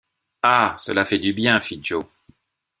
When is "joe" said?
1.83-2.03